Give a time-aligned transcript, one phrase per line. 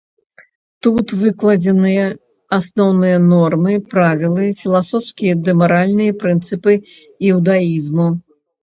[0.85, 1.91] Тут выкладзены
[2.59, 6.73] асноўныя нормы, правілы, філасофскія ды маральныя прынцыпы
[7.33, 8.15] іўдаізму.